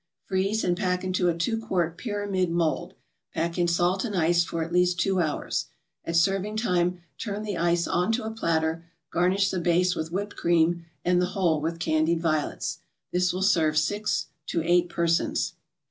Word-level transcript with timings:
Freeze, 0.25 0.63
and 0.63 0.75
pack 0.75 1.03
into 1.03 1.29
a 1.29 1.37
two 1.37 1.59
quart 1.61 1.95
pyramid 1.95 2.49
mold; 2.49 2.95
pack 3.35 3.59
in 3.59 3.67
salt 3.67 4.03
and 4.03 4.15
ice 4.15 4.43
for 4.43 4.63
at 4.63 4.73
least 4.73 4.99
two 4.99 5.19
hours. 5.19 5.67
At 6.03 6.15
serving 6.15 6.57
time, 6.57 7.01
turn 7.19 7.43
the 7.43 7.55
ice 7.55 7.87
on 7.87 8.11
to 8.13 8.23
a 8.23 8.31
platter, 8.31 8.83
garnish 9.11 9.51
the 9.51 9.59
base 9.59 9.93
with 9.93 10.11
whipped 10.11 10.35
cream, 10.35 10.85
and 11.05 11.21
the 11.21 11.27
whole 11.37 11.61
with 11.61 11.77
candied 11.79 12.19
violets. 12.19 12.79
This 13.11 13.31
will 13.31 13.43
serve 13.43 13.77
six 13.77 14.25
to 14.47 14.63
eight 14.63 14.89
persons. 14.89 15.53